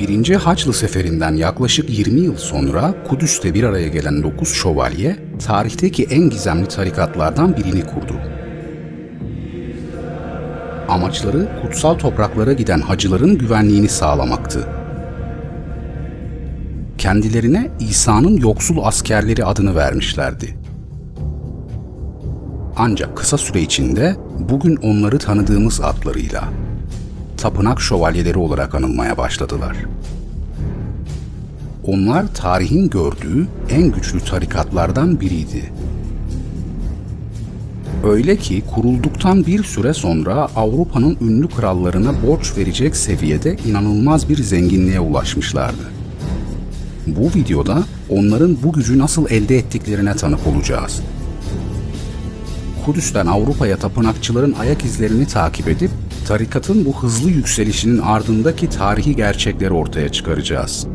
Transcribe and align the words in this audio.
Birinci 0.00 0.36
Haçlı 0.36 0.72
Seferinden 0.72 1.34
yaklaşık 1.34 1.98
20 1.98 2.20
yıl 2.20 2.36
sonra 2.36 2.94
Kudüs'te 3.08 3.54
bir 3.54 3.64
araya 3.64 3.88
gelen 3.88 4.22
9 4.22 4.48
şövalye, 4.48 5.16
tarihteki 5.46 6.04
en 6.04 6.30
gizemli 6.30 6.68
tarikatlardan 6.68 7.56
birini 7.56 7.84
kurdu. 7.84 8.20
Amaçları 10.88 11.48
kutsal 11.62 11.94
topraklara 11.94 12.52
giden 12.52 12.80
hacıların 12.80 13.38
güvenliğini 13.38 13.88
sağlamaktı. 13.88 14.68
Kendilerine 16.98 17.70
İsa'nın 17.80 18.36
yoksul 18.36 18.78
askerleri 18.82 19.44
adını 19.44 19.76
vermişlerdi. 19.76 20.56
Ancak 22.76 23.16
kısa 23.16 23.38
süre 23.38 23.60
içinde 23.60 24.16
bugün 24.38 24.76
onları 24.76 25.18
tanıdığımız 25.18 25.80
adlarıyla 25.80 26.67
tapınak 27.38 27.80
şövalyeleri 27.80 28.38
olarak 28.38 28.74
anılmaya 28.74 29.16
başladılar. 29.16 29.76
Onlar 31.84 32.34
tarihin 32.34 32.90
gördüğü 32.90 33.48
en 33.70 33.92
güçlü 33.92 34.20
tarikatlardan 34.20 35.20
biriydi. 35.20 35.72
Öyle 38.04 38.36
ki 38.36 38.62
kurulduktan 38.74 39.46
bir 39.46 39.64
süre 39.64 39.94
sonra 39.94 40.48
Avrupa'nın 40.56 41.16
ünlü 41.20 41.48
krallarına 41.48 42.12
borç 42.26 42.56
verecek 42.56 42.96
seviyede 42.96 43.56
inanılmaz 43.66 44.28
bir 44.28 44.42
zenginliğe 44.42 45.00
ulaşmışlardı. 45.00 45.82
Bu 47.06 47.28
videoda 47.38 47.82
onların 48.10 48.56
bu 48.62 48.72
gücü 48.72 48.98
nasıl 48.98 49.30
elde 49.30 49.58
ettiklerine 49.58 50.14
tanık 50.14 50.46
olacağız. 50.46 51.00
Kudüs'ten 52.86 53.26
Avrupa'ya 53.26 53.76
tapınakçıların 53.76 54.54
ayak 54.60 54.84
izlerini 54.84 55.26
takip 55.26 55.68
edip 55.68 55.90
tarikatın 56.28 56.84
bu 56.84 57.02
hızlı 57.02 57.30
yükselişinin 57.30 57.98
ardındaki 57.98 58.68
tarihi 58.68 59.16
gerçekleri 59.16 59.70
ortaya 59.70 60.08
çıkaracağız. 60.08 60.86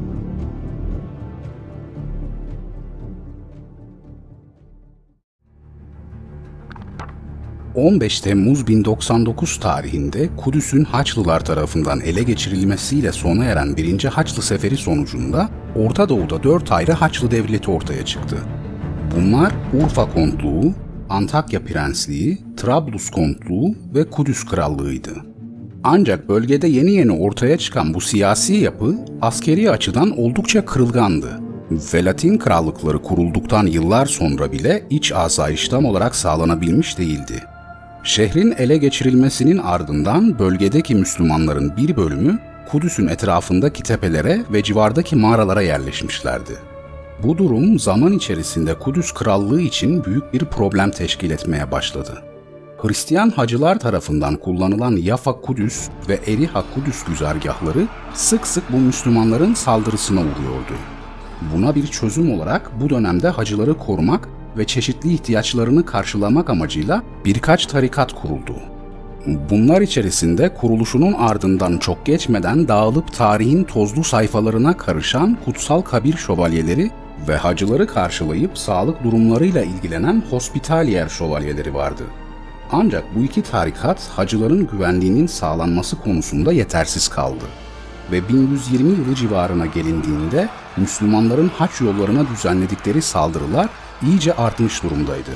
...15 7.76 8.24
Temmuz 8.24 8.68
1099 8.68 9.60
tarihinde 9.60 10.30
Kudüs'ün 10.38 10.84
Haçlılar 10.84 11.46
tarafından 11.46 12.00
ele 12.00 12.24
geçirilmesiyle 12.24 13.12
sona 13.12 13.46
eren 13.46 13.78
1. 13.78 14.04
Haçlı 14.04 14.42
Seferi 14.42 14.78
sonucunda 14.78 15.50
Orta 15.76 16.10
Doğu'da 16.10 16.44
dört 16.44 16.72
ayrı 16.72 16.92
Haçlı 16.92 17.32
devleti 17.32 17.72
ortaya 17.72 18.06
çıktı. 18.06 18.38
Bunlar 19.16 19.54
Urfa 19.84 20.14
Kontluğu, 20.14 20.74
Antakya 21.14 21.64
Prensliği, 21.64 22.38
Trablus 22.58 23.10
Kontluğu 23.10 23.76
ve 23.96 24.10
Kudüs 24.10 24.46
Krallığı'ydı. 24.46 25.12
Ancak 25.84 26.30
bölgede 26.30 26.68
yeni 26.68 26.92
yeni 26.92 27.12
ortaya 27.12 27.58
çıkan 27.58 27.94
bu 27.94 28.02
siyasi 28.02 28.54
yapı 28.54 28.96
askeri 29.22 29.72
açıdan 29.72 30.20
oldukça 30.20 30.66
kırılgandı 30.66 31.40
ve 31.94 32.06
Latin 32.06 32.38
krallıkları 32.38 33.02
kurulduktan 33.02 33.66
yıllar 33.66 34.06
sonra 34.06 34.52
bile 34.52 34.84
iç 34.90 35.12
asayiş 35.12 35.68
tam 35.68 35.86
olarak 35.86 36.16
sağlanabilmiş 36.16 36.98
değildi. 36.98 37.44
Şehrin 38.04 38.54
ele 38.58 38.78
geçirilmesinin 38.78 39.58
ardından 39.58 40.40
bölgedeki 40.40 40.96
Müslümanların 40.96 41.78
bir 41.78 41.96
bölümü 41.96 42.40
Kudüs'ün 42.72 43.08
etrafındaki 43.08 43.84
tepelere 43.84 44.42
ve 44.54 44.64
civardaki 44.64 45.16
mağaralara 45.16 45.62
yerleşmişlerdi. 45.62 46.73
Bu 47.24 47.38
durum 47.38 47.80
zaman 47.80 48.14
içerisinde 48.14 48.80
Kudüs 48.80 49.14
Krallığı 49.14 49.62
için 49.62 50.04
büyük 50.04 50.34
bir 50.34 50.40
problem 50.40 50.92
teşkil 50.92 51.32
etmeye 51.32 51.72
başladı. 51.72 52.24
Hristiyan 52.78 53.30
hacılar 53.30 53.80
tarafından 53.80 54.36
kullanılan 54.36 54.96
Yafa 54.96 55.42
Kudüs 55.42 55.90
ve 56.10 56.20
Eriha 56.28 56.64
Kudüs 56.76 57.04
güzergahları 57.04 57.88
sık 58.14 58.48
sık 58.48 58.72
bu 58.72 58.78
Müslümanların 58.78 59.54
saldırısına 59.54 60.20
uğruyordu. 60.20 60.74
Buna 61.54 61.76
bir 61.76 61.88
çözüm 61.88 62.32
olarak 62.32 62.82
bu 62.82 62.90
dönemde 62.90 63.30
hacıları 63.30 63.78
korumak 63.78 64.30
ve 64.58 64.66
çeşitli 64.66 65.14
ihtiyaçlarını 65.14 65.86
karşılamak 65.86 66.50
amacıyla 66.50 67.04
birkaç 67.26 67.66
tarikat 67.66 68.14
kuruldu. 68.14 68.73
Bunlar 69.26 69.82
içerisinde 69.82 70.54
kuruluşunun 70.54 71.14
ardından 71.14 71.78
çok 71.78 72.06
geçmeden 72.06 72.68
dağılıp 72.68 73.14
tarihin 73.14 73.64
tozlu 73.64 74.04
sayfalarına 74.04 74.78
karışan 74.78 75.38
kutsal 75.46 75.82
kabir 75.82 76.18
şövalyeleri 76.18 76.92
ve 77.28 77.38
hacıları 77.38 77.88
karşılayıp 77.88 78.58
sağlık 78.58 79.04
durumlarıyla 79.04 79.64
ilgilenen 79.64 80.24
hospitalier 80.30 81.10
şövalyeleri 81.10 81.74
vardı. 81.74 82.04
Ancak 82.72 83.04
bu 83.16 83.24
iki 83.24 83.42
tarikat 83.42 84.10
hacıların 84.10 84.68
güvenliğinin 84.68 85.28
sağlanması 85.28 85.96
konusunda 86.00 86.54
yetersiz 86.54 87.08
kaldı 87.08 87.46
ve 88.12 88.30
1120 88.30 88.90
yılı 88.90 89.16
civarına 89.16 89.66
gelindiğinde 89.66 90.50
Müslümanların 90.78 91.52
haç 91.58 91.82
yollarına 91.82 92.28
düzenledikleri 92.30 93.02
saldırılar 93.02 93.70
iyice 94.02 94.34
artmış 94.34 94.84
durumdaydı. 94.84 95.32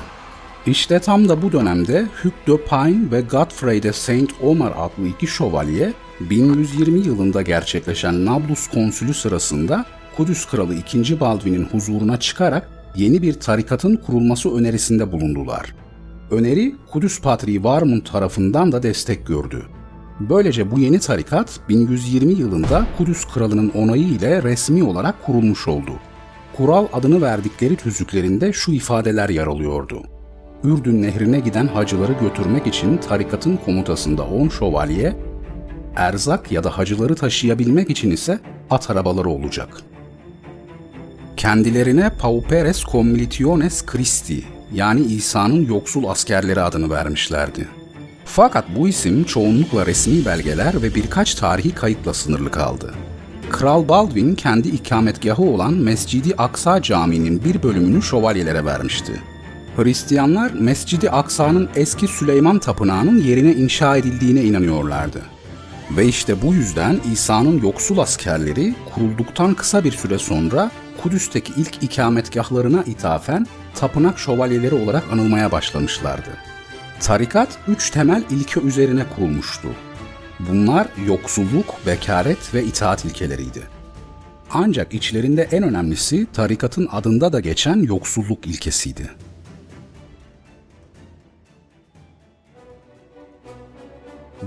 İşte 0.67 0.99
tam 0.99 1.29
da 1.29 1.41
bu 1.41 1.51
dönemde 1.51 2.05
Hugh 2.23 2.33
de 2.47 2.63
Pine 2.63 3.11
ve 3.11 3.21
Godfrey 3.21 3.83
de 3.83 3.93
Saint 3.93 4.31
Omer 4.41 4.71
adlı 4.77 5.07
iki 5.07 5.27
şövalye 5.27 5.93
1120 6.19 6.99
yılında 6.99 7.41
gerçekleşen 7.41 8.25
Nablus 8.25 8.67
konsülü 8.67 9.13
sırasında 9.13 9.85
Kudüs 10.17 10.45
Kralı 10.45 10.75
2. 10.75 11.19
Baldwin'in 11.19 11.65
huzuruna 11.65 12.19
çıkarak 12.19 12.69
yeni 12.95 13.21
bir 13.21 13.33
tarikatın 13.33 13.95
kurulması 13.95 14.55
önerisinde 14.55 15.11
bulundular. 15.11 15.75
Öneri 16.31 16.75
Kudüs 16.91 17.21
Patriği 17.21 17.63
Varmund 17.63 18.01
tarafından 18.01 18.71
da 18.71 18.83
destek 18.83 19.27
gördü. 19.27 19.65
Böylece 20.19 20.71
bu 20.71 20.79
yeni 20.79 20.99
tarikat 20.99 21.59
1120 21.69 22.33
yılında 22.33 22.87
Kudüs 22.97 23.25
Kralı'nın 23.25 23.69
onayı 23.69 24.07
ile 24.07 24.43
resmi 24.43 24.83
olarak 24.83 25.25
kurulmuş 25.25 25.67
oldu. 25.67 25.91
Kural 26.57 26.87
adını 26.93 27.21
verdikleri 27.21 27.75
tüzüklerinde 27.75 28.53
şu 28.53 28.71
ifadeler 28.71 29.29
yer 29.29 29.47
alıyordu. 29.47 30.16
Ürdün 30.63 31.01
nehrine 31.01 31.39
giden 31.39 31.67
hacıları 31.67 32.13
götürmek 32.13 32.67
için 32.67 32.97
tarikatın 32.97 33.57
komutasında 33.57 34.23
10 34.23 34.49
şövalye, 34.49 35.15
erzak 35.95 36.51
ya 36.51 36.63
da 36.63 36.77
hacıları 36.77 37.15
taşıyabilmek 37.15 37.89
için 37.89 38.11
ise 38.11 38.39
at 38.69 38.89
arabaları 38.89 39.29
olacak.'' 39.29 39.97
Kendilerine 41.37 42.09
Pauperes 42.09 42.83
Commilitiones 42.83 43.85
Christi 43.85 44.43
yani 44.73 45.01
İsa'nın 45.01 45.65
yoksul 45.65 46.03
askerleri 46.03 46.61
adını 46.61 46.89
vermişlerdi. 46.89 47.67
Fakat 48.25 48.65
bu 48.75 48.87
isim 48.87 49.23
çoğunlukla 49.23 49.85
resmi 49.85 50.25
belgeler 50.25 50.81
ve 50.81 50.95
birkaç 50.95 51.35
tarihi 51.35 51.75
kayıtla 51.75 52.13
sınırlı 52.13 52.51
kaldı. 52.51 52.93
Kral 53.49 53.87
Baldwin 53.89 54.35
kendi 54.35 54.67
ikametgahı 54.67 55.43
olan 55.43 55.73
Mescidi 55.73 56.35
Aksa 56.37 56.81
Camii'nin 56.81 57.43
bir 57.43 57.63
bölümünü 57.63 58.01
şövalyelere 58.01 58.65
vermişti. 58.65 59.21
Hristiyanlar 59.77 60.51
Mescidi 60.51 61.09
Aksa'nın 61.09 61.69
eski 61.75 62.07
Süleyman 62.07 62.59
Tapınağı'nın 62.59 63.21
yerine 63.21 63.53
inşa 63.53 63.97
edildiğine 63.97 64.43
inanıyorlardı. 64.43 65.21
Ve 65.97 66.05
işte 66.05 66.41
bu 66.41 66.53
yüzden 66.53 66.99
İsa'nın 67.13 67.61
yoksul 67.61 67.97
askerleri 67.97 68.75
kurulduktan 68.93 69.53
kısa 69.53 69.83
bir 69.83 69.91
süre 69.91 70.17
sonra 70.17 70.71
Kudüs'teki 71.03 71.53
ilk 71.57 71.83
ikametgahlarına 71.83 72.83
ithafen 72.83 73.47
tapınak 73.75 74.19
şövalyeleri 74.19 74.75
olarak 74.75 75.03
anılmaya 75.11 75.51
başlamışlardı. 75.51 76.29
Tarikat 76.99 77.57
üç 77.67 77.89
temel 77.89 78.23
ilke 78.29 78.59
üzerine 78.59 79.03
kurulmuştu. 79.15 79.67
Bunlar 80.39 80.87
yoksulluk, 81.07 81.75
bekaret 81.85 82.53
ve 82.53 82.63
itaat 82.63 83.05
ilkeleriydi. 83.05 83.61
Ancak 84.51 84.93
içlerinde 84.93 85.47
en 85.51 85.63
önemlisi 85.63 86.27
tarikatın 86.33 86.87
adında 86.91 87.33
da 87.33 87.39
geçen 87.39 87.79
yoksulluk 87.83 88.47
ilkesiydi. 88.47 89.09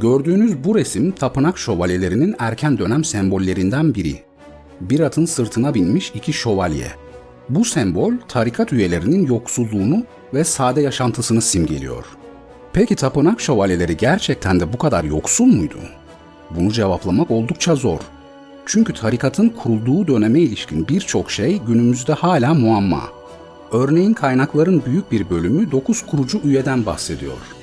Gördüğünüz 0.00 0.64
bu 0.64 0.74
resim 0.74 1.12
tapınak 1.12 1.58
şövalyelerinin 1.58 2.34
erken 2.38 2.78
dönem 2.78 3.04
sembollerinden 3.04 3.94
biri 3.94 4.22
bir 4.80 5.00
atın 5.00 5.24
sırtına 5.24 5.74
binmiş 5.74 6.12
iki 6.14 6.32
şövalye. 6.32 6.86
Bu 7.48 7.64
sembol 7.64 8.12
tarikat 8.28 8.72
üyelerinin 8.72 9.26
yoksulluğunu 9.26 10.04
ve 10.34 10.44
sade 10.44 10.80
yaşantısını 10.80 11.42
simgeliyor. 11.42 12.04
Peki 12.72 12.96
tapınak 12.96 13.40
şövalyeleri 13.40 13.96
gerçekten 13.96 14.60
de 14.60 14.72
bu 14.72 14.78
kadar 14.78 15.04
yoksul 15.04 15.46
muydu? 15.46 15.78
Bunu 16.50 16.72
cevaplamak 16.72 17.30
oldukça 17.30 17.74
zor. 17.74 18.00
Çünkü 18.66 18.92
tarikatın 18.94 19.48
kurulduğu 19.48 20.06
döneme 20.06 20.40
ilişkin 20.40 20.88
birçok 20.88 21.30
şey 21.30 21.58
günümüzde 21.58 22.12
hala 22.12 22.54
muamma. 22.54 23.02
Örneğin 23.72 24.12
kaynakların 24.12 24.82
büyük 24.86 25.12
bir 25.12 25.30
bölümü 25.30 25.70
9 25.70 26.06
kurucu 26.06 26.40
üyeden 26.44 26.86
bahsediyor. 26.86 27.59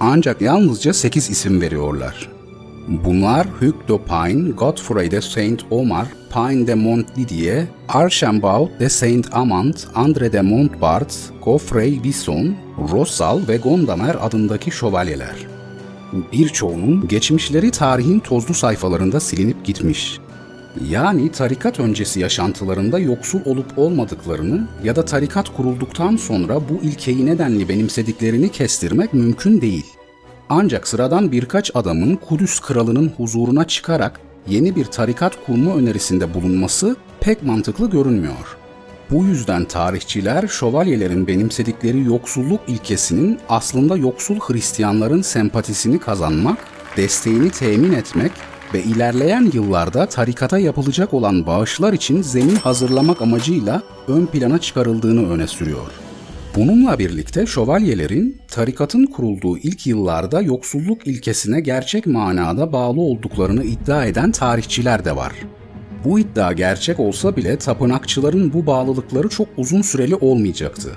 Ancak 0.00 0.40
yalnızca 0.40 0.92
8 0.92 1.30
isim 1.30 1.60
veriyorlar. 1.60 2.28
Bunlar 2.88 3.46
Hugh 3.46 3.88
de 3.88 3.98
Pine, 4.04 4.50
Godfrey 4.50 5.10
de 5.10 5.20
Saint 5.20 5.62
Omar, 5.70 6.06
Pine 6.32 6.66
de 6.66 6.74
Montdidier, 6.74 7.64
Archambault 7.88 8.80
de 8.80 8.88
Saint 8.88 9.34
Amand, 9.34 9.74
André 9.74 10.32
de 10.32 10.42
Montbard, 10.42 11.10
Geoffrey 11.44 12.04
Bisson, 12.04 12.54
Rossal 12.92 13.40
ve 13.48 13.56
Gondamer 13.56 14.16
adındaki 14.20 14.70
şövalyeler. 14.70 15.36
Birçoğunun 16.32 17.08
geçmişleri 17.08 17.70
tarihin 17.70 18.20
tozlu 18.20 18.54
sayfalarında 18.54 19.20
silinip 19.20 19.64
gitmiş. 19.64 20.18
Yani 20.84 21.32
tarikat 21.32 21.80
öncesi 21.80 22.20
yaşantılarında 22.20 22.98
yoksul 22.98 23.40
olup 23.44 23.78
olmadıklarını 23.78 24.68
ya 24.84 24.96
da 24.96 25.04
tarikat 25.04 25.56
kurulduktan 25.56 26.16
sonra 26.16 26.54
bu 26.68 26.82
ilkeyi 26.82 27.26
nedenli 27.26 27.68
benimsediklerini 27.68 28.48
kestirmek 28.48 29.14
mümkün 29.14 29.60
değil. 29.60 29.86
Ancak 30.48 30.88
sıradan 30.88 31.32
birkaç 31.32 31.70
adamın 31.74 32.16
Kudüs 32.16 32.60
kralının 32.60 33.12
huzuruna 33.16 33.66
çıkarak 33.66 34.20
yeni 34.48 34.76
bir 34.76 34.84
tarikat 34.84 35.46
kurma 35.46 35.74
önerisinde 35.74 36.34
bulunması 36.34 36.96
pek 37.20 37.42
mantıklı 37.42 37.90
görünmüyor. 37.90 38.56
Bu 39.10 39.24
yüzden 39.24 39.64
tarihçiler 39.64 40.48
şövalyelerin 40.48 41.26
benimsedikleri 41.26 42.04
yoksulluk 42.04 42.60
ilkesinin 42.68 43.38
aslında 43.48 43.96
yoksul 43.96 44.38
Hristiyanların 44.40 45.22
sempatisini 45.22 45.98
kazanmak, 45.98 46.58
desteğini 46.96 47.50
temin 47.50 47.92
etmek 47.92 48.32
ve 48.76 48.82
ilerleyen 48.82 49.50
yıllarda 49.54 50.06
tarikata 50.06 50.58
yapılacak 50.58 51.14
olan 51.14 51.46
bağışlar 51.46 51.92
için 51.92 52.22
zemin 52.22 52.54
hazırlamak 52.54 53.22
amacıyla 53.22 53.82
ön 54.08 54.26
plana 54.26 54.58
çıkarıldığını 54.58 55.30
öne 55.30 55.46
sürüyor. 55.46 55.90
Bununla 56.56 56.98
birlikte 56.98 57.46
şövalyelerin 57.46 58.40
tarikatın 58.48 59.06
kurulduğu 59.06 59.58
ilk 59.58 59.86
yıllarda 59.86 60.40
yoksulluk 60.40 61.06
ilkesine 61.06 61.60
gerçek 61.60 62.06
manada 62.06 62.72
bağlı 62.72 63.00
olduklarını 63.00 63.64
iddia 63.64 64.04
eden 64.04 64.32
tarihçiler 64.32 65.04
de 65.04 65.16
var. 65.16 65.32
Bu 66.04 66.18
iddia 66.18 66.52
gerçek 66.52 67.00
olsa 67.00 67.36
bile 67.36 67.58
tapınakçıların 67.58 68.52
bu 68.52 68.66
bağlılıkları 68.66 69.28
çok 69.28 69.48
uzun 69.56 69.82
süreli 69.82 70.14
olmayacaktı. 70.14 70.90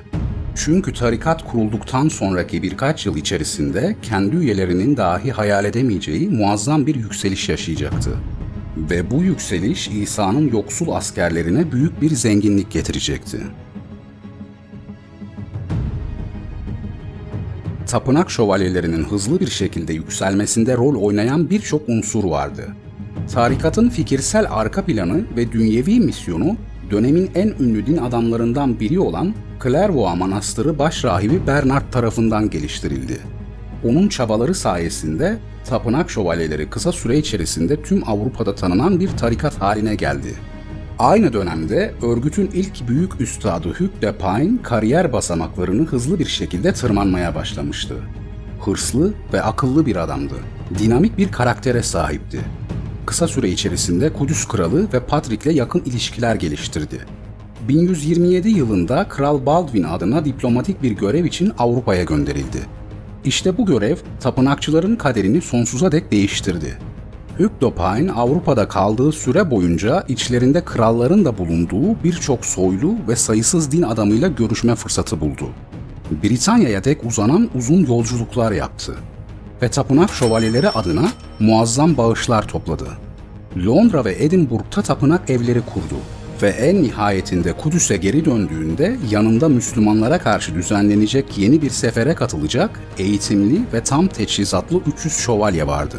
Çünkü 0.65 0.93
tarikat 0.93 1.51
kurulduktan 1.51 2.07
sonraki 2.07 2.63
birkaç 2.63 3.05
yıl 3.05 3.17
içerisinde 3.17 3.95
kendi 4.01 4.35
üyelerinin 4.35 4.97
dahi 4.97 5.31
hayal 5.31 5.65
edemeyeceği 5.65 6.29
muazzam 6.29 6.87
bir 6.87 6.95
yükseliş 6.95 7.49
yaşayacaktı. 7.49 8.09
Ve 8.77 9.11
bu 9.11 9.23
yükseliş 9.23 9.87
İsa'nın 9.87 10.51
yoksul 10.51 10.89
askerlerine 10.89 11.71
büyük 11.71 12.01
bir 12.01 12.09
zenginlik 12.09 12.71
getirecekti. 12.71 13.41
Tapınak 17.87 18.31
şövalyelerinin 18.31 19.03
hızlı 19.03 19.39
bir 19.39 19.49
şekilde 19.49 19.93
yükselmesinde 19.93 20.77
rol 20.77 21.01
oynayan 21.01 21.49
birçok 21.49 21.89
unsur 21.89 22.23
vardı. 22.23 22.67
Tarikatın 23.33 23.89
fikirsel 23.89 24.47
arka 24.49 24.85
planı 24.85 25.25
ve 25.37 25.51
dünyevi 25.51 25.99
misyonu 25.99 26.57
dönemin 26.91 27.31
en 27.35 27.47
ünlü 27.59 27.85
din 27.85 27.97
adamlarından 27.97 28.79
biri 28.79 28.99
olan 28.99 29.33
Clairvaux 29.63 30.19
Manastırı 30.19 30.79
başrahibi 30.79 31.47
Bernard 31.47 31.91
tarafından 31.91 32.49
geliştirildi. 32.49 33.17
Onun 33.83 34.07
çabaları 34.07 34.55
sayesinde 34.55 35.37
tapınak 35.69 36.09
şövalyeleri 36.09 36.69
kısa 36.69 36.91
süre 36.91 37.17
içerisinde 37.17 37.81
tüm 37.81 38.09
Avrupa'da 38.09 38.55
tanınan 38.55 38.99
bir 38.99 39.09
tarikat 39.09 39.61
haline 39.61 39.95
geldi. 39.95 40.35
Aynı 40.99 41.33
dönemde 41.33 41.93
örgütün 42.01 42.49
ilk 42.53 42.87
büyük 42.87 43.21
üstadı 43.21 43.69
Hugh 43.69 44.01
de 44.01 44.17
Pine 44.17 44.61
kariyer 44.63 45.13
basamaklarını 45.13 45.85
hızlı 45.85 46.19
bir 46.19 46.25
şekilde 46.25 46.73
tırmanmaya 46.73 47.35
başlamıştı. 47.35 47.95
Hırslı 48.65 49.13
ve 49.33 49.41
akıllı 49.41 49.85
bir 49.85 49.95
adamdı. 49.95 50.35
Dinamik 50.79 51.17
bir 51.17 51.31
karaktere 51.31 51.83
sahipti 51.83 52.39
kısa 53.09 53.27
süre 53.27 53.49
içerisinde 53.49 54.13
Kudüs 54.13 54.47
Kralı 54.47 54.93
ve 54.93 54.99
Patrick'le 54.99 55.55
yakın 55.55 55.79
ilişkiler 55.79 56.35
geliştirdi. 56.35 57.05
1127 57.67 58.49
yılında 58.49 59.07
Kral 59.07 59.45
Baldwin 59.45 59.83
adına 59.83 60.25
diplomatik 60.25 60.83
bir 60.83 60.91
görev 60.91 61.25
için 61.25 61.51
Avrupa'ya 61.57 62.03
gönderildi. 62.03 62.59
İşte 63.25 63.57
bu 63.57 63.65
görev 63.65 63.95
tapınakçıların 64.19 64.95
kaderini 64.95 65.41
sonsuza 65.41 65.91
dek 65.91 66.11
değiştirdi. 66.11 66.77
Hugh 67.37 68.11
Avrupa'da 68.15 68.67
kaldığı 68.67 69.11
süre 69.11 69.51
boyunca 69.51 70.03
içlerinde 70.07 70.65
kralların 70.65 71.25
da 71.25 71.37
bulunduğu 71.37 72.03
birçok 72.03 72.45
soylu 72.45 72.95
ve 73.07 73.15
sayısız 73.15 73.71
din 73.71 73.81
adamıyla 73.81 74.27
görüşme 74.27 74.75
fırsatı 74.75 75.21
buldu. 75.21 75.45
Britanya'ya 76.23 76.83
dek 76.83 77.05
uzanan 77.05 77.49
uzun 77.55 77.85
yolculuklar 77.85 78.51
yaptı 78.51 78.95
ve 79.61 79.69
tapınak 79.69 80.09
şövalyeleri 80.09 80.69
adına 80.69 81.11
muazzam 81.39 81.97
bağışlar 81.97 82.47
topladı. 82.47 82.87
Londra 83.65 84.05
ve 84.05 84.15
Edinburgh'ta 84.19 84.81
tapınak 84.81 85.29
evleri 85.29 85.61
kurdu 85.61 85.95
ve 86.41 86.49
en 86.49 86.83
nihayetinde 86.83 87.53
Kudüs'e 87.53 87.97
geri 87.97 88.25
döndüğünde 88.25 88.97
yanında 89.11 89.49
Müslümanlara 89.49 90.19
karşı 90.19 90.55
düzenlenecek 90.55 91.37
yeni 91.37 91.61
bir 91.61 91.69
sefere 91.69 92.15
katılacak 92.15 92.79
eğitimli 92.97 93.61
ve 93.73 93.83
tam 93.83 94.07
teçhizatlı 94.07 94.81
300 94.97 95.13
şövalye 95.13 95.67
vardı. 95.67 95.97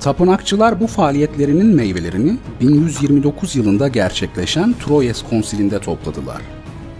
Tapınakçılar 0.00 0.80
bu 0.80 0.86
faaliyetlerinin 0.86 1.66
meyvelerini 1.66 2.36
1129 2.60 3.56
yılında 3.56 3.88
gerçekleşen 3.88 4.74
Troyes 4.86 5.22
Konsili'nde 5.30 5.78
topladılar. 5.78 6.42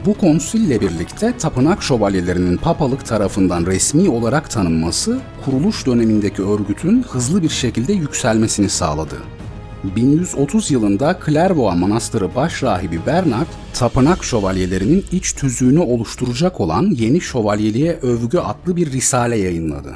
Bu 0.06 0.14
konsille 0.14 0.80
birlikte 0.80 1.38
tapınak 1.38 1.82
şövalyelerinin 1.82 2.56
papalık 2.56 3.06
tarafından 3.06 3.66
resmi 3.66 4.08
olarak 4.08 4.50
tanınması, 4.50 5.20
kuruluş 5.44 5.86
dönemindeki 5.86 6.42
örgütün 6.42 7.02
hızlı 7.02 7.42
bir 7.42 7.48
şekilde 7.48 7.92
yükselmesini 7.92 8.68
sağladı. 8.68 9.16
1130 9.96 10.70
yılında 10.70 11.18
Clairvaux 11.26 11.80
Manastırı 11.80 12.34
başrahibi 12.34 13.00
Bernard, 13.06 13.46
tapınak 13.74 14.24
şövalyelerinin 14.24 15.04
iç 15.12 15.32
tüzüğünü 15.32 15.80
oluşturacak 15.80 16.60
olan 16.60 16.90
Yeni 16.96 17.20
Şövalyeliğe 17.20 17.92
Övgü 18.02 18.38
adlı 18.38 18.76
bir 18.76 18.92
risale 18.92 19.38
yayınladı. 19.38 19.94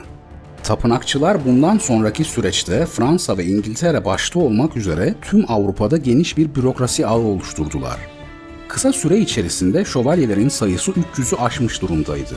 Tapınakçılar 0.63 1.45
bundan 1.45 1.79
sonraki 1.79 2.25
süreçte 2.25 2.87
Fransa 2.87 3.39
ve 3.39 3.45
İngiltere 3.45 4.05
başta 4.05 4.39
olmak 4.39 4.77
üzere 4.77 5.15
tüm 5.23 5.45
Avrupa'da 5.49 5.97
geniş 5.97 6.37
bir 6.37 6.55
bürokrasi 6.55 7.07
ağı 7.07 7.21
oluşturdular. 7.21 8.20
Kısa 8.71 8.93
süre 8.93 9.19
içerisinde 9.19 9.85
şövalyelerin 9.85 10.49
sayısı 10.49 10.93
300'ü 10.93 11.37
aşmış 11.37 11.83
durumdaydı. 11.83 12.35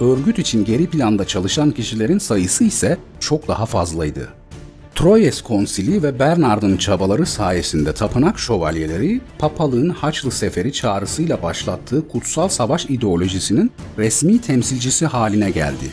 Örgüt 0.00 0.38
için 0.38 0.64
geri 0.64 0.86
planda 0.86 1.24
çalışan 1.24 1.70
kişilerin 1.70 2.18
sayısı 2.18 2.64
ise 2.64 2.98
çok 3.20 3.48
daha 3.48 3.66
fazlaydı. 3.66 4.28
Troyes 4.94 5.42
Konsili 5.42 6.02
ve 6.02 6.18
Bernard'ın 6.18 6.76
çabaları 6.76 7.26
sayesinde 7.26 7.92
tapınak 7.92 8.38
şövalyeleri, 8.38 9.20
papalığın 9.38 9.88
Haçlı 9.88 10.30
Seferi 10.30 10.72
çağrısıyla 10.72 11.42
başlattığı 11.42 12.08
kutsal 12.08 12.48
savaş 12.48 12.84
ideolojisinin 12.84 13.72
resmi 13.98 14.40
temsilcisi 14.40 15.06
haline 15.06 15.50
geldi. 15.50 15.86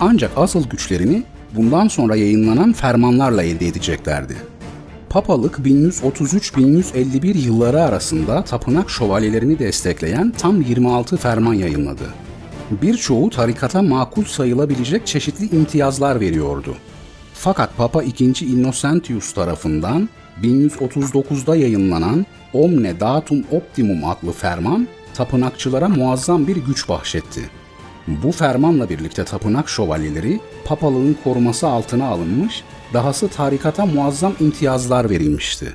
Ancak 0.00 0.30
asıl 0.36 0.68
güçlerini 0.68 1.22
bundan 1.52 1.88
sonra 1.88 2.16
yayınlanan 2.16 2.72
fermanlarla 2.72 3.42
elde 3.42 3.66
edeceklerdi. 3.66 4.36
Papalık 5.16 5.58
1133-1151 5.58 7.38
yılları 7.38 7.82
arasında 7.82 8.44
tapınak 8.44 8.90
şövalyelerini 8.90 9.58
destekleyen 9.58 10.30
tam 10.30 10.60
26 10.60 11.16
ferman 11.16 11.54
yayınladı. 11.54 12.04
Birçoğu 12.70 13.30
tarikata 13.30 13.82
makul 13.82 14.24
sayılabilecek 14.24 15.06
çeşitli 15.06 15.56
imtiyazlar 15.56 16.20
veriyordu. 16.20 16.74
Fakat 17.34 17.76
Papa 17.76 18.02
II. 18.02 18.32
Innocentius 18.42 19.32
tarafından 19.32 20.08
1139'da 20.42 21.56
yayınlanan 21.56 22.26
Omne 22.52 23.00
Datum 23.00 23.44
Optimum 23.50 24.04
adlı 24.04 24.32
ferman 24.32 24.88
tapınakçılara 25.14 25.88
muazzam 25.88 26.46
bir 26.46 26.56
güç 26.56 26.88
bahşetti. 26.88 27.50
Bu 28.06 28.32
fermanla 28.32 28.88
birlikte 28.88 29.24
tapınak 29.24 29.68
şövalyeleri 29.68 30.40
papalığın 30.64 31.16
koruması 31.24 31.68
altına 31.68 32.06
alınmış 32.06 32.64
dahası 32.94 33.28
tarikata 33.28 33.86
muazzam 33.86 34.32
imtiyazlar 34.40 35.10
verilmişti. 35.10 35.72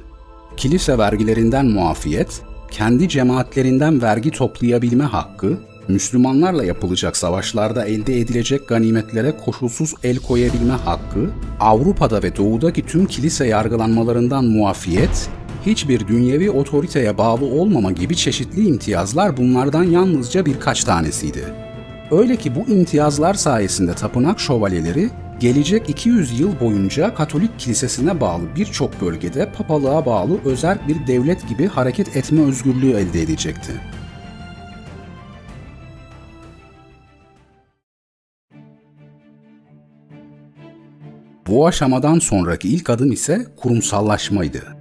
Kilise 0.57 0.97
vergilerinden 0.97 1.65
muafiyet, 1.65 2.41
kendi 2.71 3.09
cemaatlerinden 3.09 4.01
vergi 4.01 4.31
toplayabilme 4.31 5.03
hakkı, 5.03 5.57
Müslümanlarla 5.87 6.63
yapılacak 6.63 7.17
savaşlarda 7.17 7.85
elde 7.85 8.19
edilecek 8.19 8.67
ganimetlere 8.67 9.37
koşulsuz 9.45 9.93
el 10.03 10.17
koyabilme 10.17 10.73
hakkı, 10.73 11.29
Avrupa'da 11.59 12.23
ve 12.23 12.35
Doğu'daki 12.35 12.85
tüm 12.85 13.05
kilise 13.05 13.47
yargılanmalarından 13.47 14.45
muafiyet, 14.45 15.29
hiçbir 15.65 16.07
dünyevi 16.07 16.51
otoriteye 16.51 17.17
bağlı 17.17 17.45
olmama 17.45 17.91
gibi 17.91 18.15
çeşitli 18.15 18.67
imtiyazlar 18.67 19.37
bunlardan 19.37 19.83
yalnızca 19.83 20.45
birkaç 20.45 20.83
tanesiydi. 20.83 21.43
Öyle 22.11 22.35
ki 22.35 22.55
bu 22.55 22.71
imtiyazlar 22.71 23.33
sayesinde 23.33 23.93
tapınak 23.93 24.39
şövalyeleri 24.39 25.09
gelecek 25.41 25.89
200 25.89 26.39
yıl 26.39 26.59
boyunca 26.59 27.15
Katolik 27.15 27.59
Kilisesi'ne 27.59 28.21
bağlı 28.21 28.55
birçok 28.55 29.01
bölgede 29.01 29.51
papalığa 29.51 30.05
bağlı 30.05 30.39
özel 30.45 30.79
bir 30.87 31.07
devlet 31.07 31.49
gibi 31.49 31.67
hareket 31.67 32.15
etme 32.15 32.41
özgürlüğü 32.41 32.91
elde 32.91 33.21
edecekti. 33.21 33.71
Bu 41.47 41.67
aşamadan 41.67 42.19
sonraki 42.19 42.69
ilk 42.69 42.89
adım 42.89 43.11
ise 43.11 43.45
kurumsallaşmaydı. 43.57 44.77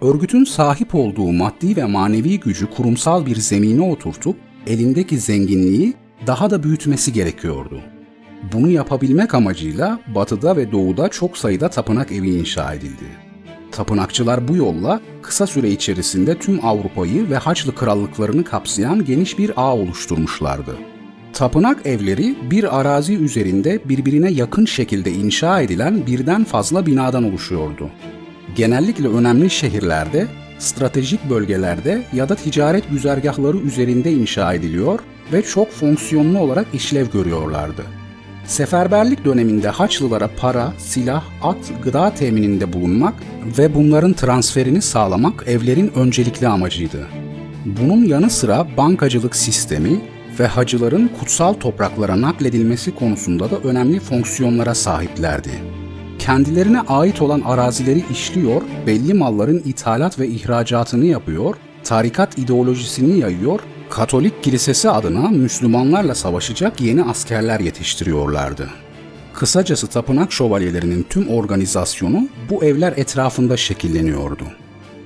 Örgütün 0.00 0.44
sahip 0.44 0.94
olduğu 0.94 1.32
maddi 1.32 1.76
ve 1.76 1.84
manevi 1.84 2.40
gücü 2.40 2.70
kurumsal 2.70 3.26
bir 3.26 3.36
zemine 3.36 3.82
oturtup 3.82 4.36
elindeki 4.66 5.18
zenginliği 5.18 5.94
daha 6.26 6.50
da 6.50 6.62
büyütmesi 6.62 7.12
gerekiyordu. 7.12 7.91
Bunu 8.52 8.70
yapabilmek 8.70 9.34
amacıyla 9.34 9.98
batıda 10.14 10.56
ve 10.56 10.72
doğuda 10.72 11.08
çok 11.08 11.38
sayıda 11.38 11.68
tapınak 11.68 12.12
evi 12.12 12.30
inşa 12.30 12.74
edildi. 12.74 13.04
Tapınakçılar 13.72 14.48
bu 14.48 14.56
yolla 14.56 15.00
kısa 15.22 15.46
süre 15.46 15.70
içerisinde 15.70 16.38
tüm 16.38 16.64
Avrupa'yı 16.64 17.30
ve 17.30 17.36
Haçlı 17.36 17.74
krallıklarını 17.74 18.44
kapsayan 18.44 19.04
geniş 19.04 19.38
bir 19.38 19.52
ağ 19.56 19.76
oluşturmuşlardı. 19.76 20.76
Tapınak 21.32 21.86
evleri 21.86 22.36
bir 22.50 22.80
arazi 22.80 23.16
üzerinde 23.16 23.80
birbirine 23.84 24.30
yakın 24.30 24.64
şekilde 24.64 25.12
inşa 25.12 25.60
edilen 25.60 26.06
birden 26.06 26.44
fazla 26.44 26.86
binadan 26.86 27.24
oluşuyordu. 27.24 27.90
Genellikle 28.56 29.08
önemli 29.08 29.50
şehirlerde, 29.50 30.26
stratejik 30.58 31.30
bölgelerde 31.30 32.02
ya 32.12 32.28
da 32.28 32.34
ticaret 32.34 32.90
güzergahları 32.90 33.56
üzerinde 33.56 34.12
inşa 34.12 34.54
ediliyor 34.54 35.00
ve 35.32 35.42
çok 35.42 35.70
fonksiyonlu 35.70 36.38
olarak 36.38 36.66
işlev 36.74 37.06
görüyorlardı. 37.10 38.01
Seferberlik 38.46 39.24
döneminde 39.24 39.68
Haçlılara 39.68 40.30
para, 40.36 40.72
silah, 40.78 41.24
at, 41.42 41.56
gıda 41.82 42.14
temininde 42.14 42.72
bulunmak 42.72 43.14
ve 43.58 43.74
bunların 43.74 44.12
transferini 44.12 44.82
sağlamak 44.82 45.44
evlerin 45.46 45.92
öncelikli 45.94 46.48
amacıydı. 46.48 47.06
Bunun 47.66 48.04
yanı 48.04 48.30
sıra 48.30 48.66
bankacılık 48.76 49.36
sistemi 49.36 50.00
ve 50.40 50.46
hacıların 50.46 51.10
kutsal 51.20 51.52
topraklara 51.52 52.20
nakledilmesi 52.20 52.94
konusunda 52.94 53.50
da 53.50 53.56
önemli 53.58 54.00
fonksiyonlara 54.00 54.74
sahiplerdi. 54.74 55.50
Kendilerine 56.18 56.80
ait 56.80 57.22
olan 57.22 57.40
arazileri 57.40 58.04
işliyor, 58.10 58.62
belli 58.86 59.14
malların 59.14 59.62
ithalat 59.64 60.18
ve 60.18 60.28
ihracatını 60.28 61.04
yapıyor, 61.04 61.54
tarikat 61.84 62.38
ideolojisini 62.38 63.18
yayıyor 63.18 63.60
Katolik 63.92 64.42
Kilisesi 64.42 64.90
adına 64.90 65.28
Müslümanlarla 65.28 66.14
savaşacak 66.14 66.80
yeni 66.80 67.02
askerler 67.02 67.60
yetiştiriyorlardı. 67.60 68.68
Kısacası 69.34 69.86
tapınak 69.86 70.32
şövalyelerinin 70.32 71.06
tüm 71.10 71.28
organizasyonu 71.28 72.28
bu 72.50 72.64
evler 72.64 72.94
etrafında 72.96 73.56
şekilleniyordu. 73.56 74.44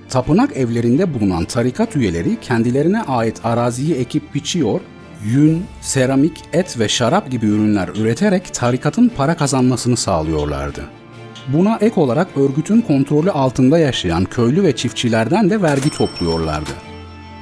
Tapınak 0.09 0.57
evlerinde 0.57 1.15
bulunan 1.15 1.45
tarikat 1.45 1.97
üyeleri 1.97 2.41
kendilerine 2.41 3.03
ait 3.03 3.41
araziyi 3.45 3.95
ekip 3.95 4.35
biçiyor, 4.35 4.81
yün, 5.25 5.65
seramik, 5.81 6.43
et 6.53 6.79
ve 6.79 6.89
şarap 6.89 7.31
gibi 7.31 7.47
ürünler 7.47 7.89
üreterek 7.89 8.55
tarikatın 8.55 9.09
para 9.17 9.37
kazanmasını 9.37 9.97
sağlıyorlardı. 9.97 10.85
Buna 11.49 11.79
ek 11.81 12.01
olarak 12.01 12.29
örgütün 12.37 12.81
kontrolü 12.81 13.31
altında 13.31 13.79
yaşayan 13.79 14.25
köylü 14.25 14.63
ve 14.63 14.77
çiftçilerden 14.77 15.51
de 15.51 15.63
vergi 15.63 15.91
topluyorlardı. 15.91 16.71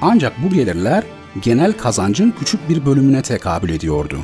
Ancak 0.01 0.33
bu 0.45 0.55
gelirler 0.55 1.05
genel 1.43 1.73
kazancın 1.73 2.35
küçük 2.39 2.69
bir 2.69 2.87
bölümüne 2.87 3.23
tekabül 3.23 3.71
ediyordu. 3.71 4.19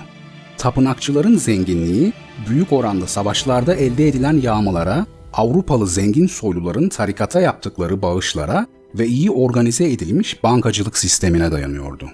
Tapınakçıların 0.59 1.37
zenginliği 1.37 2.13
büyük 2.49 2.73
oranda 2.73 3.07
savaşlarda 3.07 3.75
elde 3.75 4.09
edilen 4.09 4.41
yağmalara, 4.43 5.07
Avrupalı 5.33 5.87
zengin 5.87 6.27
soyluların 6.27 6.89
tarikata 6.89 7.41
yaptıkları 7.41 8.03
bağışlara 8.03 8.67
ve 8.95 9.07
iyi 9.07 9.31
organize 9.31 9.93
edilmiş 9.93 10.43
bankacılık 10.43 10.99
sistemine 10.99 11.53
dayanıyordu. 11.53 12.11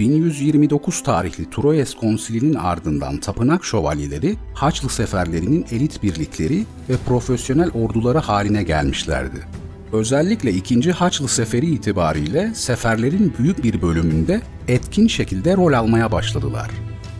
1129 0.00 1.02
tarihli 1.02 1.50
Troyes 1.50 1.94
Konsili'nin 1.94 2.54
ardından 2.54 3.20
tapınak 3.20 3.64
şövalyeleri 3.64 4.36
Haçlı 4.54 4.88
seferlerinin 4.88 5.66
elit 5.70 6.02
birlikleri 6.02 6.64
ve 6.88 6.96
profesyonel 7.06 7.70
orduları 7.70 8.18
haline 8.18 8.62
gelmişlerdi. 8.62 9.59
Özellikle 9.92 10.52
2. 10.52 10.92
Haçlı 10.92 11.28
Seferi 11.28 11.66
itibariyle 11.66 12.54
seferlerin 12.54 13.34
büyük 13.38 13.64
bir 13.64 13.82
bölümünde 13.82 14.40
etkin 14.68 15.06
şekilde 15.06 15.56
rol 15.56 15.72
almaya 15.72 16.12
başladılar. 16.12 16.70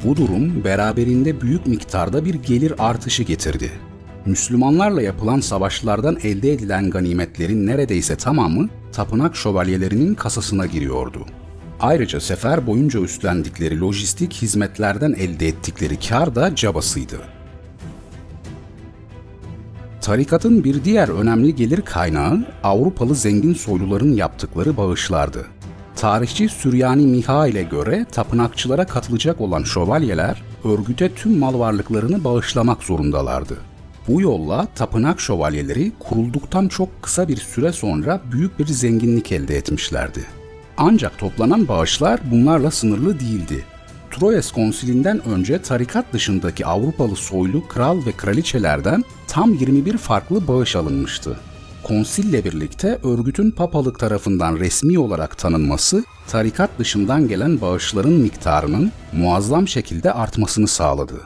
Bu 0.05 0.17
durum 0.17 0.65
beraberinde 0.65 1.41
büyük 1.41 1.67
miktarda 1.67 2.25
bir 2.25 2.35
gelir 2.35 2.73
artışı 2.79 3.23
getirdi. 3.23 3.71
Müslümanlarla 4.27 5.03
yapılan 5.03 5.41
savaşlardan 5.41 6.19
elde 6.23 6.53
edilen 6.53 6.91
ganimetlerin 6.91 7.67
neredeyse 7.67 8.17
tamamı 8.17 8.69
tapınak 8.93 9.37
şövalyelerinin 9.37 10.15
kasasına 10.15 10.67
giriyordu. 10.67 11.27
Ayrıca 11.81 12.21
sefer 12.21 12.67
boyunca 12.67 13.01
üstlendikleri 13.01 13.81
lojistik 13.81 14.33
hizmetlerden 14.33 15.13
elde 15.13 15.49
ettikleri 15.49 15.99
kar 15.99 16.35
da 16.35 16.55
cabasıydı. 16.55 17.40
Tarikatın 20.01 20.65
bir 20.65 20.85
diğer 20.85 21.09
önemli 21.09 21.55
gelir 21.55 21.83
kaynağı 21.83 22.45
Avrupalı 22.63 23.15
zengin 23.15 23.55
soyluların 23.55 24.13
yaptıkları 24.13 24.77
bağışlardı. 24.77 25.47
Tarihçi 25.97 26.49
Süryani 26.49 27.07
Miha 27.07 27.47
ile 27.47 27.63
göre 27.63 28.07
tapınakçılara 28.13 28.87
katılacak 28.87 29.41
olan 29.41 29.63
şövalyeler 29.63 30.43
örgüte 30.65 31.15
tüm 31.15 31.39
mal 31.39 31.59
varlıklarını 31.59 32.25
bağışlamak 32.25 32.83
zorundalardı. 32.83 33.57
Bu 34.09 34.21
yolla 34.21 34.67
tapınak 34.75 35.21
şövalyeleri 35.21 35.93
kurulduktan 35.99 36.69
çok 36.69 37.03
kısa 37.03 37.29
bir 37.29 37.37
süre 37.37 37.73
sonra 37.73 38.21
büyük 38.33 38.59
bir 38.59 38.67
zenginlik 38.67 39.33
elde 39.33 39.57
etmişlerdi. 39.57 40.25
Ancak 40.77 41.19
toplanan 41.19 41.69
bağışlar 41.69 42.21
bunlarla 42.31 42.71
sınırlı 42.71 43.21
değildi. 43.21 43.65
Troyes 44.11 44.53
konsilinden 44.53 45.29
önce 45.29 45.63
tarikat 45.63 46.13
dışındaki 46.13 46.67
Avrupalı 46.67 47.17
soylu 47.17 47.69
kral 47.69 48.07
ve 48.07 48.13
kraliçelerden 48.13 49.05
tam 49.27 49.55
21 49.55 49.97
farklı 49.97 50.49
bağış 50.49 50.77
alınmıştı. 50.77 51.37
Konsille 51.83 52.45
birlikte 52.45 52.99
örgütün 53.05 53.51
papalık 53.51 53.99
tarafından 53.99 54.57
resmi 54.57 54.99
olarak 54.99 55.39
tanınması, 55.39 56.05
tarikat 56.29 56.71
dışından 56.79 57.29
gelen 57.29 57.61
bağışların 57.61 58.13
miktarının 58.13 58.93
muazzam 59.13 59.69
şekilde 59.69 60.13
artmasını 60.13 60.69
sağladı. 60.69 61.21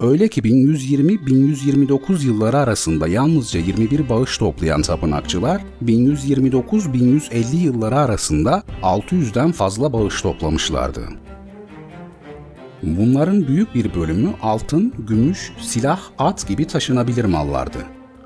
Öyle 0.00 0.28
ki 0.28 0.40
1120-1129 0.40 2.24
yılları 2.26 2.58
arasında 2.58 3.08
yalnızca 3.08 3.60
21 3.60 4.08
bağış 4.08 4.38
toplayan 4.38 4.82
tapınakçılar, 4.82 5.62
1129-1150 5.84 7.56
yılları 7.56 7.98
arasında 7.98 8.62
600'den 8.82 9.52
fazla 9.52 9.92
bağış 9.92 10.22
toplamışlardı. 10.22 11.02
Bunların 12.86 13.46
büyük 13.46 13.74
bir 13.74 13.94
bölümü 13.94 14.30
altın, 14.42 14.92
gümüş, 15.08 15.52
silah, 15.60 16.00
at 16.18 16.48
gibi 16.48 16.66
taşınabilir 16.66 17.24
mallardı. 17.24 17.78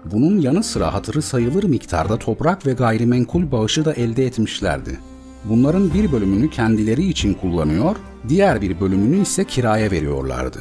Bunun 0.05 0.41
yanı 0.41 0.63
sıra 0.63 0.95
hatırı 0.95 1.23
sayılır 1.23 1.65
miktarda 1.65 2.19
toprak 2.19 2.67
ve 2.67 2.73
gayrimenkul 2.73 3.53
bağışı 3.53 3.85
da 3.85 3.93
elde 3.93 4.27
etmişlerdi. 4.27 4.99
Bunların 5.45 5.95
bir 5.95 6.13
bölümünü 6.13 6.51
kendileri 6.51 7.07
için 7.07 7.35
kullanıyor, 7.35 7.97
diğer 8.29 8.61
bir 8.61 8.81
bölümünü 8.81 9.23
ise 9.23 9.45
kiraya 9.45 9.91
veriyorlardı. 9.91 10.59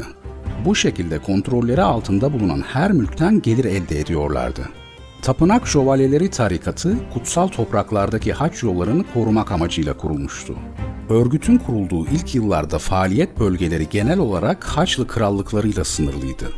Bu 0.66 0.76
şekilde 0.76 1.20
kontrolleri 1.20 1.82
altında 1.82 2.34
bulunan 2.34 2.62
her 2.62 2.92
mülkten 2.92 3.42
gelir 3.42 3.66
elde 3.66 4.00
ediyorlardı. 4.00 4.62
Tapınak 5.22 5.68
Şövalyeleri 5.68 6.30
Tarikatı, 6.30 6.96
kutsal 7.14 7.48
topraklardaki 7.48 8.34
haç 8.34 8.64
yollarını 8.64 9.04
korumak 9.14 9.52
amacıyla 9.52 9.98
kurulmuştu. 9.98 10.56
Örgütün 11.10 11.58
kurulduğu 11.58 12.08
ilk 12.08 12.36
yıllarda 12.36 12.80
faaliyet 12.80 13.40
bölgeleri 13.40 13.90
genel 13.90 14.20
olarak 14.20 14.64
Haçlı 14.64 15.08
krallıklarıyla 15.08 15.84
sınırlıydı. 15.84 16.52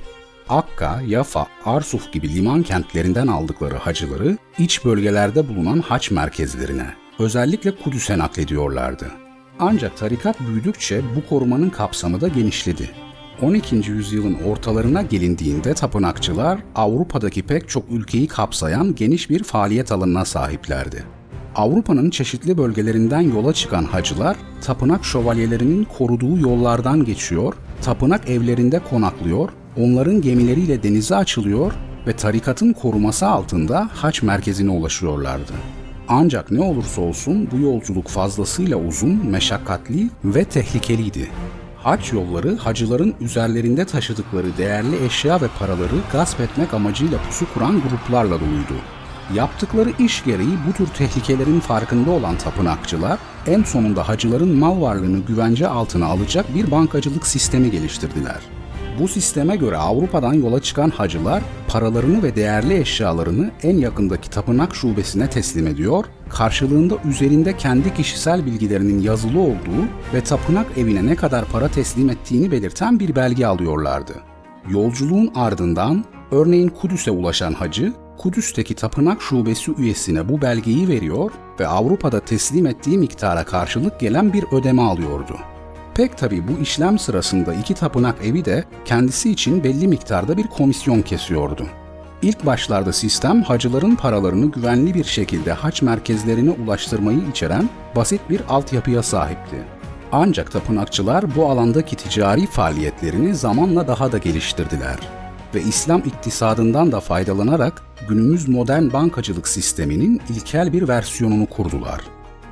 Akka, 0.50 1.01
Yafa, 1.08 1.48
Arsuf 1.65 2.13
gibi 2.13 2.36
liman 2.36 2.63
kentlerinden 2.63 3.27
aldıkları 3.27 3.75
hacıları 3.75 4.38
iç 4.58 4.86
bölgelerde 4.86 5.50
bulunan 5.50 5.79
haç 5.79 6.12
merkezlerine, 6.12 6.86
özellikle 7.20 7.75
Kudüs'e 7.75 8.17
naklediyorlardı. 8.17 9.12
Ancak 9.60 9.98
tarikat 9.98 10.39
büyüdükçe 10.39 11.01
bu 11.15 11.29
korumanın 11.29 11.70
kapsamı 11.70 12.22
da 12.22 12.27
genişledi. 12.27 12.89
12. 13.41 13.75
yüzyılın 13.75 14.34
ortalarına 14.34 15.01
gelindiğinde 15.01 15.74
tapınakçılar 15.74 16.60
Avrupa'daki 16.75 17.43
pek 17.43 17.70
çok 17.70 17.84
ülkeyi 17.91 18.27
kapsayan 18.27 18.96
geniş 18.96 19.29
bir 19.29 19.43
faaliyet 19.43 19.91
alanına 19.91 20.25
sahiplerdi. 20.25 21.03
Avrupa'nın 21.55 22.10
çeşitli 22.10 22.58
bölgelerinden 22.58 23.22
yola 23.22 23.53
çıkan 23.53 23.84
hacılar, 23.84 24.38
tapınak 24.62 25.05
şövalyelerinin 25.05 25.84
koruduğu 25.98 26.39
yollardan 26.39 27.05
geçiyor, 27.05 27.53
tapınak 27.81 28.29
evlerinde 28.29 28.79
konaklıyor, 28.79 29.50
onların 29.77 30.22
gemileriyle 30.22 30.84
denize 30.84 31.15
açılıyor 31.15 31.74
ve 32.08 32.15
tarikatın 32.15 32.74
koruması 32.74 33.27
altında 33.27 33.89
haç 33.93 34.24
merkezine 34.24 34.72
ulaşıyorlardı. 34.72 35.53
Ancak 36.08 36.51
ne 36.51 36.62
olursa 36.62 37.01
olsun 37.01 37.50
bu 37.51 37.58
yolculuk 37.60 38.08
fazlasıyla 38.08 38.77
uzun, 38.77 39.29
meşakkatli 39.29 40.10
ve 40.25 40.43
tehlikeliydi. 40.43 41.29
Haç 41.77 42.13
yolları 42.13 42.58
hacıların 42.58 43.13
üzerlerinde 43.22 43.86
taşıdıkları 43.86 44.58
değerli 44.58 45.05
eşya 45.05 45.41
ve 45.41 45.48
paraları 45.60 45.96
gasp 46.12 46.39
etmek 46.39 46.74
amacıyla 46.74 47.17
pusu 47.17 47.53
kuran 47.53 47.81
gruplarla 47.81 48.39
doluydu. 48.39 48.75
Yaptıkları 49.36 49.90
iş 50.00 50.24
gereği 50.24 50.58
bu 50.68 50.74
tür 50.74 50.88
tehlikelerin 50.88 51.60
farkında 51.60 52.12
olan 52.12 52.38
tapınakçılar 52.38 53.20
en 53.48 53.63
sonunda 53.63 54.10
hacıların 54.10 54.58
mal 54.58 54.82
varlığını 54.82 55.20
güvence 55.20 55.68
altına 55.68 56.06
alacak 56.06 56.56
bir 56.56 56.72
bankacılık 56.72 57.28
sistemi 57.28 57.72
geliştirdiler. 57.72 58.40
Bu 59.00 59.08
sisteme 59.08 59.56
göre 59.56 59.78
Avrupa'dan 59.78 60.34
yola 60.34 60.62
çıkan 60.62 60.90
hacılar 60.90 61.44
paralarını 61.68 62.24
ve 62.24 62.36
değerli 62.36 62.80
eşyalarını 62.80 63.51
en 63.63 63.78
yakındaki 63.78 64.30
tapınak 64.30 64.75
şubesine 64.75 65.30
teslim 65.30 65.68
ediyor, 65.68 66.06
karşılığında 66.30 66.96
üzerinde 67.10 67.58
kendi 67.58 67.94
kişisel 67.94 68.46
bilgilerinin 68.46 69.01
yazılı 69.01 69.40
olduğu 69.40 69.86
ve 70.13 70.22
tapınak 70.22 70.66
evine 70.78 71.06
ne 71.06 71.16
kadar 71.16 71.46
para 71.46 71.68
teslim 71.68 72.10
ettiğini 72.10 72.51
belirten 72.51 73.00
bir 73.00 73.16
belge 73.16 73.46
alıyorlardı. 73.46 74.13
Yolculuğun 74.70 75.32
ardından 75.36 76.06
örneğin 76.32 76.70
Kudüs'e 76.70 77.12
ulaşan 77.12 77.54
hacı, 77.54 77.94
Kudüs'teki 78.22 78.75
tapınak 78.75 79.22
şubesi 79.22 79.72
üyesine 79.78 80.30
bu 80.30 80.42
belgeyi 80.42 80.88
veriyor 80.88 81.32
ve 81.60 81.68
Avrupa'da 81.68 82.20
teslim 82.20 82.66
ettiği 82.66 82.98
miktara 82.98 83.44
karşılık 83.44 84.00
gelen 84.00 84.34
bir 84.34 84.44
ödeme 84.51 84.82
alıyordu. 84.82 85.38
Pek 85.96 86.18
tabi 86.18 86.48
bu 86.48 86.62
işlem 86.62 87.00
sırasında 87.00 87.54
iki 87.54 87.74
tapınak 87.74 88.16
evi 88.25 88.46
de 88.46 88.63
kendisi 88.86 89.32
için 89.32 89.63
belli 89.63 89.88
miktarda 89.88 90.38
bir 90.38 90.48
komisyon 90.48 91.01
kesiyordu. 91.01 91.68
İlk 92.22 92.46
başlarda 92.46 92.94
sistem 92.94 93.42
hacıların 93.42 93.96
paralarını 93.96 94.51
güvenli 94.51 94.94
bir 94.94 95.04
şekilde 95.04 95.54
haç 95.54 95.82
merkezlerine 95.82 96.51
ulaştırmayı 96.51 97.20
içeren 97.32 97.70
basit 97.96 98.22
bir 98.30 98.42
altyapıya 98.50 99.04
sahipti. 99.04 99.58
Ancak 100.12 100.51
tapınakçılar 100.51 101.36
bu 101.36 101.50
alandaki 101.50 101.96
ticari 101.96 102.48
faaliyetlerini 102.48 103.36
zamanla 103.36 103.88
daha 103.88 104.12
da 104.12 104.18
geliştirdiler 104.18 105.21
ve 105.55 105.62
İslam 105.62 106.00
iktisadından 106.00 106.91
da 106.91 107.00
faydalanarak 107.00 107.81
günümüz 108.10 108.50
modern 108.50 108.93
bankacılık 108.93 109.48
sisteminin 109.48 110.22
ilkel 110.29 110.74
bir 110.74 110.88
versiyonunu 110.88 111.46
kurdular. 111.46 112.01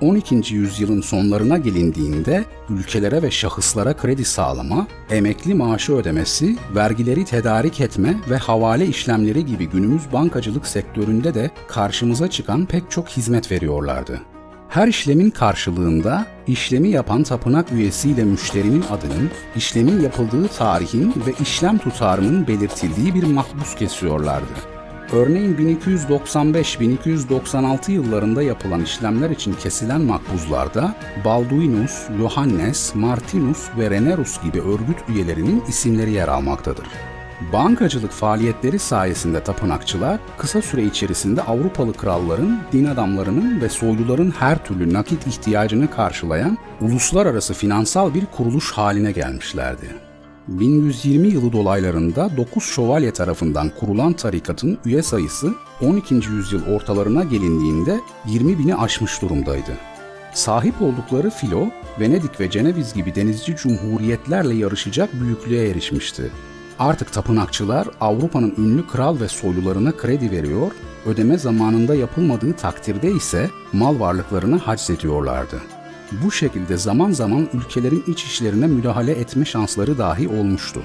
12. 0.02 0.56
yüzyılın 0.56 1.02
sonlarına 1.02 1.58
gelindiğinde 1.58 2.46
ülkelere 2.70 3.22
ve 3.22 3.32
şahıslara 3.32 3.98
kredi 3.98 4.26
sağlama, 4.26 4.88
emekli 5.10 5.54
maaşı 5.54 5.94
ödemesi, 5.94 6.58
vergileri 6.76 7.26
tedarik 7.26 7.82
etme 7.82 8.16
ve 8.30 8.38
havale 8.38 8.88
işlemleri 8.88 9.46
gibi 9.46 9.70
günümüz 9.70 10.14
bankacılık 10.14 10.68
sektöründe 10.68 11.34
de 11.34 11.52
karşımıza 11.68 12.30
çıkan 12.30 12.66
pek 12.66 12.92
çok 12.92 13.10
hizmet 13.10 13.52
veriyorlardı. 13.52 14.22
Her 14.70 14.88
işlemin 14.88 15.30
karşılığında 15.30 16.26
işlemi 16.48 16.90
yapan 16.90 17.24
tapınak 17.24 17.72
üyesiyle 17.72 18.24
müşterinin 18.24 18.84
adının, 18.92 19.30
işlemin 19.56 20.02
yapıldığı 20.02 20.48
tarihin 20.48 21.14
ve 21.28 21.34
işlem 21.42 21.78
tutarının 21.78 22.48
belirtildiği 22.48 23.16
bir 23.16 23.24
mahpus 23.24 23.76
kesiyorlardı. 23.76 24.54
Örneğin 25.12 25.56
1295-1296 25.56 27.92
yıllarında 27.92 28.44
yapılan 28.44 28.84
işlemler 28.84 29.30
için 29.30 29.54
kesilen 29.54 30.02
makbuzlarda 30.02 30.96
Balduinus, 31.26 32.08
Johannes, 32.18 32.96
Martinus 32.96 33.70
ve 33.78 33.90
Renerus 33.90 34.44
gibi 34.44 34.62
örgüt 34.62 34.98
üyelerinin 35.10 35.64
isimleri 35.68 36.12
yer 36.12 36.28
almaktadır. 36.28 36.86
Bankacılık 37.54 38.12
faaliyetleri 38.12 38.80
sayesinde 38.80 39.44
tapınakçılar 39.44 40.20
kısa 40.38 40.62
süre 40.62 40.84
içerisinde 40.84 41.42
Avrupalı 41.42 41.94
kralların, 41.94 42.60
din 42.72 42.86
adamlarının 42.86 43.62
ve 43.62 43.70
soyluların 43.70 44.32
her 44.32 44.66
türlü 44.66 44.94
nakit 44.94 45.28
ihtiyacını 45.28 45.92
karşılayan 45.92 46.58
uluslararası 46.82 47.54
finansal 47.54 48.14
bir 48.14 48.26
kuruluş 48.26 48.72
haline 48.72 49.12
gelmişlerdi. 49.12 49.96
1120 50.48 51.28
yılı 51.28 51.52
dolaylarında 51.52 52.38
9 52.38 52.64
şövalye 52.64 53.12
tarafından 53.12 53.72
kurulan 53.80 54.14
tarikatın 54.14 54.78
üye 54.86 55.04
sayısı 55.04 55.54
12. 55.82 56.16
yüzyıl 56.16 56.66
ortalarına 56.68 57.24
gelindiğinde 57.24 58.00
20 58.26 58.60
bini 58.60 58.76
aşmış 58.76 59.22
durumdaydı. 59.22 59.72
Sahip 60.34 60.82
oldukları 60.82 61.30
filo, 61.30 61.68
Venedik 62.00 62.40
ve 62.40 62.50
Ceneviz 62.50 62.94
gibi 62.94 63.16
denizci 63.16 63.56
cumhuriyetlerle 63.56 64.56
yarışacak 64.56 65.10
büyüklüğe 65.22 65.70
erişmişti. 65.70 66.32
Artık 66.80 67.14
tapınakçılar 67.14 67.88
Avrupa'nın 68.02 68.54
ünlü 68.58 68.88
kral 68.88 69.20
ve 69.20 69.28
soylularına 69.28 69.92
kredi 69.98 70.32
veriyor, 70.32 70.72
ödeme 71.06 71.38
zamanında 71.38 71.96
yapılmadığı 71.96 72.54
takdirde 72.54 73.12
ise 73.12 73.50
mal 73.74 74.00
varlıklarını 74.00 74.58
haczediyorlardı. 74.58 75.62
Bu 76.24 76.32
şekilde 76.32 76.78
zaman 76.78 77.12
zaman 77.12 77.50
ülkelerin 77.54 78.04
iç 78.08 78.24
işlerine 78.24 78.68
müdahale 78.68 79.12
etme 79.12 79.46
şansları 79.46 79.98
dahi 79.98 80.28
olmuştu. 80.28 80.82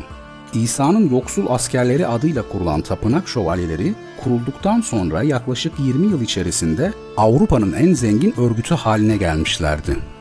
İsa'nın 0.54 1.10
yoksul 1.10 1.46
askerleri 1.48 2.06
adıyla 2.06 2.48
kurulan 2.48 2.80
tapınak 2.80 3.28
şövalyeleri 3.28 3.94
kurulduktan 4.24 4.80
sonra 4.80 5.22
yaklaşık 5.22 5.72
20 5.78 6.06
yıl 6.06 6.20
içerisinde 6.20 6.92
Avrupa'nın 7.16 7.72
en 7.72 7.94
zengin 7.94 8.34
örgütü 8.40 8.74
haline 8.74 9.16
gelmişlerdi. 9.16 10.13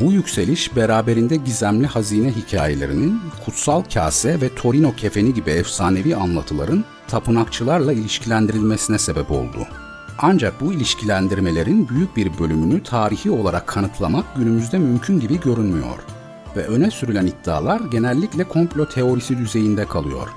Bu 0.00 0.12
yükseliş 0.12 0.76
beraberinde 0.76 1.36
gizemli 1.36 1.86
hazine 1.86 2.32
hikayelerinin, 2.32 3.20
kutsal 3.44 3.82
kase 3.94 4.40
ve 4.40 4.54
Torino 4.54 4.94
kefeni 4.94 5.34
gibi 5.34 5.50
efsanevi 5.50 6.16
anlatıların 6.16 6.84
tapınakçılarla 7.08 7.92
ilişkilendirilmesine 7.92 8.98
sebep 8.98 9.30
oldu. 9.30 9.66
Ancak 10.18 10.60
bu 10.60 10.72
ilişkilendirmelerin 10.72 11.88
büyük 11.88 12.16
bir 12.16 12.38
bölümünü 12.38 12.82
tarihi 12.82 13.30
olarak 13.30 13.66
kanıtlamak 13.66 14.36
günümüzde 14.36 14.78
mümkün 14.78 15.20
gibi 15.20 15.40
görünmüyor 15.40 15.98
ve 16.56 16.66
öne 16.66 16.90
sürülen 16.90 17.26
iddialar 17.26 17.80
genellikle 17.80 18.44
komplo 18.44 18.88
teorisi 18.88 19.38
düzeyinde 19.38 19.84
kalıyor. 19.84 20.28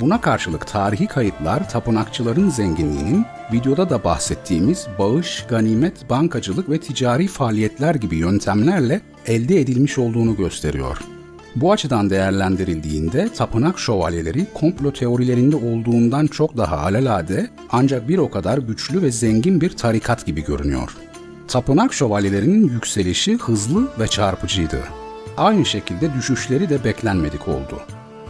Buna 0.00 0.20
karşılık 0.20 0.66
tarihi 0.66 1.06
kayıtlar 1.06 1.70
tapınakçıların 1.70 2.50
zenginliğinin 2.50 3.24
videoda 3.52 3.90
da 3.90 4.04
bahsettiğimiz 4.04 4.86
bağış, 4.98 5.44
ganimet, 5.48 6.10
bankacılık 6.10 6.70
ve 6.70 6.80
ticari 6.80 7.26
faaliyetler 7.26 7.94
gibi 7.94 8.16
yöntemlerle 8.16 9.00
elde 9.26 9.60
edilmiş 9.60 9.98
olduğunu 9.98 10.36
gösteriyor. 10.36 10.98
Bu 11.56 11.72
açıdan 11.72 12.10
değerlendirildiğinde 12.10 13.28
tapınak 13.32 13.78
şövalyeleri 13.78 14.46
komplo 14.54 14.92
teorilerinde 14.92 15.56
olduğundan 15.56 16.26
çok 16.26 16.56
daha 16.56 16.78
alelade 16.78 17.50
ancak 17.70 18.08
bir 18.08 18.18
o 18.18 18.30
kadar 18.30 18.58
güçlü 18.58 19.02
ve 19.02 19.10
zengin 19.10 19.60
bir 19.60 19.70
tarikat 19.70 20.26
gibi 20.26 20.44
görünüyor. 20.44 20.96
Tapınak 21.48 21.94
şövalyelerinin 21.94 22.68
yükselişi 22.68 23.36
hızlı 23.36 23.88
ve 24.00 24.06
çarpıcıydı. 24.06 24.80
Aynı 25.36 25.66
şekilde 25.66 26.14
düşüşleri 26.14 26.68
de 26.68 26.84
beklenmedik 26.84 27.48
oldu. 27.48 27.80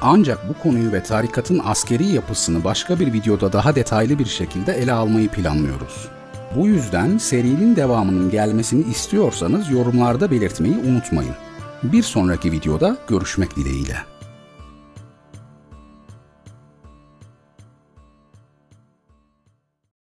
Ancak 0.01 0.49
bu 0.49 0.63
konuyu 0.63 0.93
ve 0.93 1.03
tarikatın 1.03 1.61
askeri 1.65 2.07
yapısını 2.07 2.65
başka 2.65 3.01
bir 3.01 3.13
videoda 3.13 3.53
daha 3.53 3.75
detaylı 3.75 4.19
bir 4.19 4.27
şekilde 4.27 4.73
ele 4.73 4.93
almayı 4.93 5.29
planlıyoruz. 5.29 6.09
Bu 6.57 6.67
yüzden 6.67 7.19
serinin 7.19 7.77
devamının 7.77 8.31
gelmesini 8.31 8.91
istiyorsanız 8.91 9.71
yorumlarda 9.71 10.31
belirtmeyi 10.31 10.77
unutmayın. 10.77 11.35
Bir 11.83 12.03
sonraki 12.03 12.53
videoda 12.53 12.97
görüşmek 13.09 13.57
dileğiyle. 13.57 14.18